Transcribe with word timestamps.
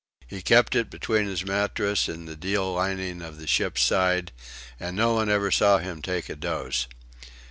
He 0.25 0.41
kept 0.41 0.73
it 0.73 0.89
between 0.89 1.27
his 1.27 1.45
mattress 1.45 2.09
and 2.09 2.27
the 2.27 2.35
deal 2.35 2.73
lining 2.73 3.21
of 3.21 3.37
the 3.37 3.45
ship's 3.45 3.83
side; 3.83 4.31
and 4.79 4.97
nobody 4.97 5.31
ever 5.31 5.51
saw 5.51 5.77
him 5.77 6.01
take 6.01 6.27
a 6.27 6.35
dose. 6.35 6.87